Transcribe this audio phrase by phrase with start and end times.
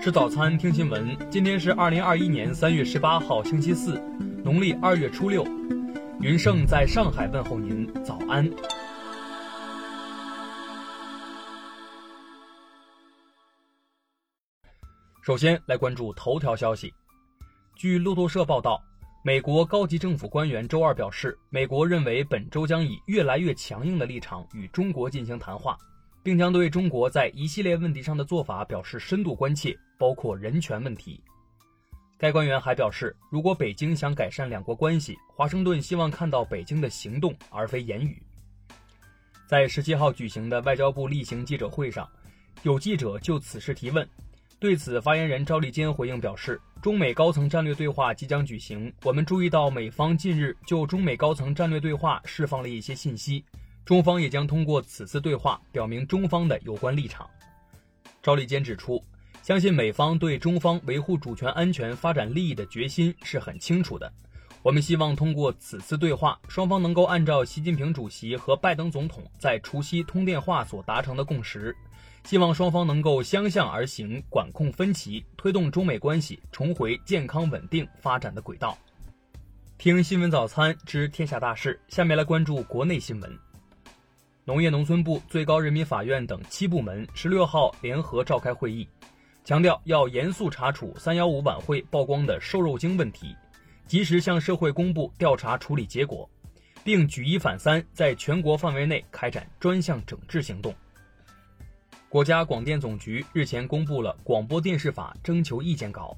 [0.00, 1.16] 吃早餐，听新闻。
[1.28, 4.00] 今天是二零二一年三月十八号，星期四，
[4.44, 5.44] 农历二月初六。
[6.20, 8.48] 云盛在上海问候您，早安。
[15.20, 16.94] 首先来关注头条消息。
[17.74, 18.80] 据路透社报道，
[19.24, 25.76] 美国高级政府官员周二表示，美国认为本周将以越来越强硬的立场与中国进行谈话。
[26.22, 31.20] 并将对中国在一系列问题上的做法表示深度关切，包括人权问题。
[32.18, 38.20] 该官员还表示，如果北京想改善两国关系，华盛顿希望看到北京的行动而非言语。
[39.46, 42.06] 在十七号举行的外交部例行记者会上，
[42.64, 44.06] 有记者就此事提问，
[44.58, 53.44] 对此发言人赵立坚回应表示，中美高层战略对话即将举行，我们注意到美方近日就中美高层战略对话释放了一些信息。
[53.88, 57.26] 中方也将通过此次对话表明中方的有关立场。
[58.22, 59.02] 赵立坚指出，
[59.42, 64.12] 相信美方对中方维护主权、安全、发展利益的决心是很清楚的。
[64.62, 71.74] 我们希望通过此次对话，双方能够按照习近平主席和拜登总统在除夕通电话所达成的共识，
[72.24, 78.76] 希望双方能够相向而行，管控分歧，推动中美关系重回健康稳定发展的轨道。
[79.78, 83.47] 听新闻早餐知天下大事，下面来关注国内新闻。
[84.48, 88.88] 农业农村部、最高人民法院等七部门十六号联合召开会议，
[89.44, 93.36] 强调要严肃查处“三幺五”晚会曝光的瘦肉精问题，
[93.86, 96.26] 及时向社会公布调查处理结果，
[96.82, 100.74] 并举一反三，在全国范围内开展专项整治行动。
[102.08, 106.16] 国家广电总局日前公布了《广播电视法》征求意见稿，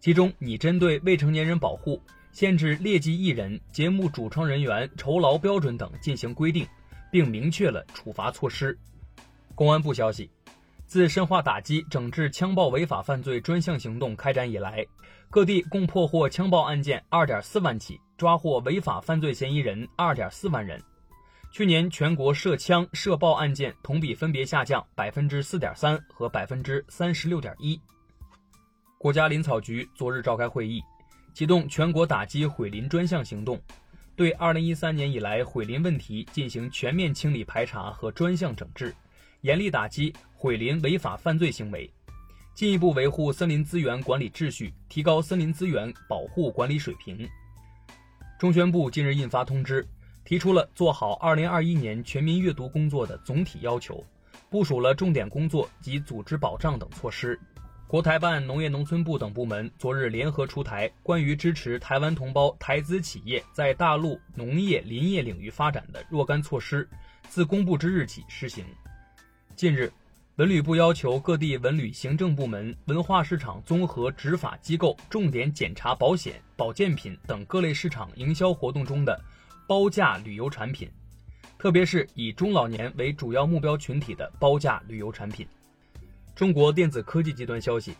[0.00, 6.66] 其中拟针对未成年人保护、限制劣迹艺人、节目主创人员酬劳标准等进行规定。
[7.14, 8.76] 并明确了处罚措施。
[9.54, 10.28] 公安部消息，
[10.84, 14.84] 自深化打击整治枪爆违法犯罪专项行动开展以来，
[15.30, 20.82] 各地共破获枪爆案件二点四万起，抓获违法犯罪嫌疑人二点四万人。
[21.52, 27.80] 去年全国涉枪涉爆案件同比分别下降百分之四点三和百分之三十六点一。
[28.98, 30.82] 国家林草局昨日召开会议，
[31.32, 33.56] 启动全国打击毁林专项行动。
[34.16, 38.94] 对二零一三年以来毁林问题进行全面清理排查和专项整治，
[39.40, 41.90] 严厉打击毁林违法犯罪行为，
[42.54, 47.28] 进一步维护森林资源管理秩序，提高森林资源保护管理水平。
[48.38, 49.84] 中宣部近日印发通知，
[50.24, 54.04] 提出了做好二零二一年全民阅读工作的总体要求，
[54.48, 57.36] 部署了重点工作及组织保障等措施。
[57.86, 66.88] 国台办、农业农村部等部门昨日联合出台关于支持台湾同胞台资企业在大陆农业林业领域发展的若干措施，
[67.28, 68.64] 自公布之日起施行。
[69.54, 69.92] 近日，
[70.36, 79.20] 文旅部要求各地文旅行政部门、文化市场综合执法机构重点检查保险、保健品等各类市场营销活动中的
[79.68, 80.90] 包价旅游产品，
[81.58, 85.46] 特别是以中老年为主要目标群体的包价旅游产品。
[86.34, 87.94] 中国电子科技集团消息，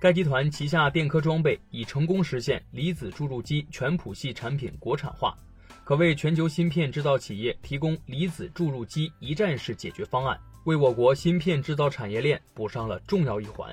[0.00, 5.38] 该集团旗下电科装备已成功实现离子注入机全谱系产品国产化，
[5.84, 13.72] 可为全球芯片制造企业提供离子注入机一站式解决方案，为我国芯片制造产业链补上了重要一环。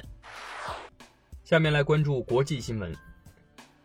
[1.43, 2.95] 下面来关注国际新闻，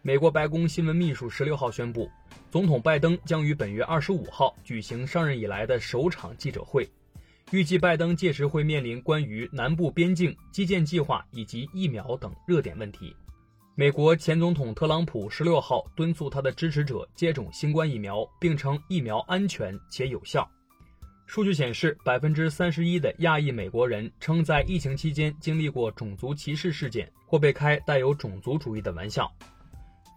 [0.02, 2.10] 美国白宫新闻秘书十六号宣布，
[2.50, 6.86] 总统拜登将于本月二十五号举行上任以来的首场记者会。
[7.50, 13.14] 预计拜登届时会面临关于南部边境基建计划以及疫苗等热点问题。
[13.74, 20.48] 美国前总统特朗普十六号敦促他的支持者接种新冠疫苗，并称疫苗安全且有效。
[21.26, 29.30] 数据显示，百分之三十一的亚裔美国人称在疫情期间经历过种族歧视事件或被开带有种族主义的玩笑。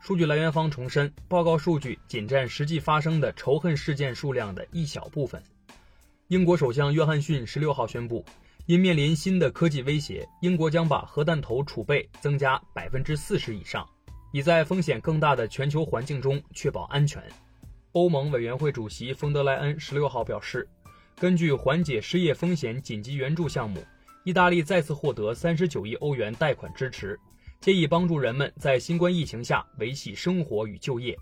[0.02, 5.42] 数据来源方重申，报告数据仅占实际发生的仇恨事件数量的一小部分。
[6.30, 8.26] 英国首相约翰逊十六号宣布，
[8.66, 13.88] 因面临新的科技威胁，英国将把核弹头储备增加百分之四十以上，
[14.34, 17.22] 以在风险更大的全球环境中确保安全。
[17.92, 20.68] 欧盟委员会主席冯德莱恩十六号表示，
[21.16, 23.86] 根据缓解失业风险紧急援助项目，
[24.24, 27.20] 意大利再次获得三十九亿欧元贷款支持，
[27.62, 31.16] 借以帮助人们在新冠疫情下维系生活与就业。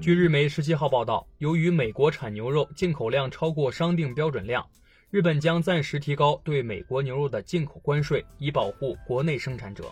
[0.00, 4.66] 据日媒十七号报道，由于美国产牛肉进口量超过商定标准量，
[5.10, 9.90] 日本将暂时提高对美国牛肉的进口关税，以保护国内生产者。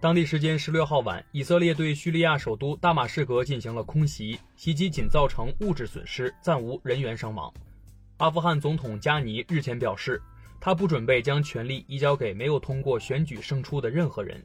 [0.00, 7.52] 当地时间十六号晚，以色列对叙利亚首都大马士革进行了空袭，袭击仅造成物质损失，暂无人员伤亡。
[8.18, 10.20] 阿富汗总统加尼日前表示，
[10.60, 14.44] 他不准备将权力移交给没有通过选举胜出的任何人。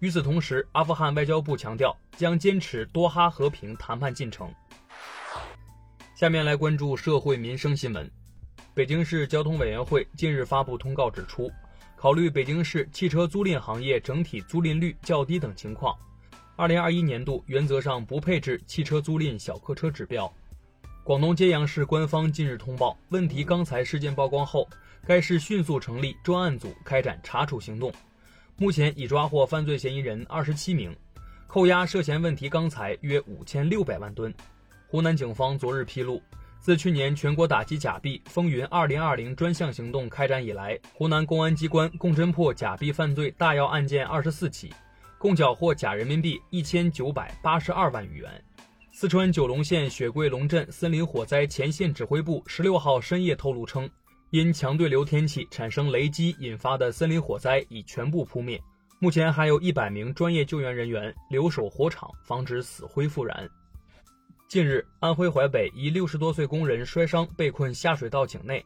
[0.00, 4.48] 与此同时，阿富汗外交部强调将坚持多哈和平谈判进程。
[6.14, 8.08] 下面来关注社会民生新闻。
[8.74, 11.50] 北京市交通委员会近日发布通告指出，
[11.96, 15.96] 考虑北京市汽车租赁行业整体租赁率较低等情况，
[16.54, 20.32] 二零二一年度原则上不配置汽车租赁小客车指标。
[21.02, 24.68] 广东揭阳市官方近日通报，问题钢材事件曝光后，
[25.04, 27.92] 该市迅速成立专案组开展查处行动。
[28.60, 30.92] 目前已抓获犯罪嫌疑人二十七名，
[31.46, 34.34] 扣押涉嫌问题钢材约五千六百万吨。
[34.88, 36.20] 湖南警方昨日披露，
[36.58, 44.74] 自去年全国打击假币风云二零二零专项行动开展以来，湖南公安机关共侦破假币犯罪大要案件二十四起，
[45.18, 48.44] 共缴获假人民币一千九百八十二万余元。
[48.90, 53.88] 四川九龙县雪桂龙镇森林火灾前线指挥部十六号深夜透露称。
[54.30, 58.60] 因强对流天气产生雷击引发的森林火灾已全部扑灭，
[58.98, 63.48] 目前还有一百名专业救援人员留守火场，防止死灰复燃。
[64.46, 68.62] 近日，安徽淮北一六十多岁工人摔伤被困下水道井内，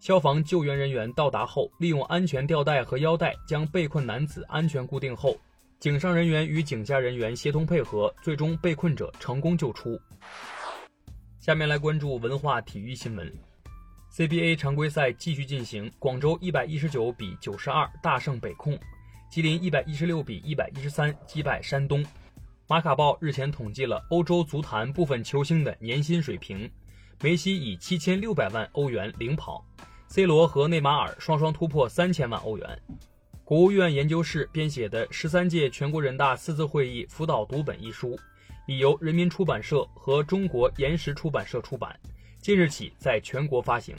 [0.00, 5.34] 消防救援人员到达后，利用安全吊带和腰带将被困男子安全固定后，
[5.80, 9.98] 井上人员与井下人员协同配合，最终被困者成功救出。
[11.38, 13.32] 下面来关注文化体育新闻。
[14.16, 18.74] CBA 常规赛继续进行，广州一百一十九比九十二大胜北控，
[19.30, 22.02] 吉林一百一十六比一百一十三击败山东。
[22.66, 26.66] 马卡报日前统计了欧洲足坛部分球星的年薪水平，
[27.20, 29.62] 梅西以七千六百万欧元领跑
[30.08, 32.66] ，C 罗和内马尔双双突破三千万欧元。
[33.44, 38.18] 国务院研究室编写的十三届全国人大四次会议辅导读本一书，
[38.66, 41.94] 已由人民出版社和中国岩石出版社出版。
[42.46, 43.92] 近日起在全国发行。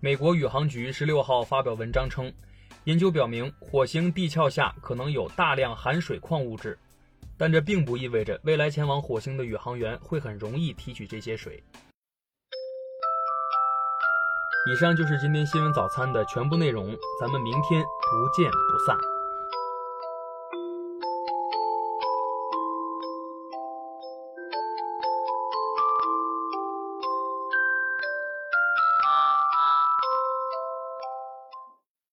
[0.00, 2.30] 美国宇航局十六号发表文章称，
[2.84, 6.78] 研究表明火星地壳下可能有大量含水矿物质，
[7.38, 11.64] 但这并不意味着未来前往火星的宇航员会很容易提取这些水。
[14.70, 18.94] 以上就是今天新闻早餐的全部内容，咱们明天不见不散。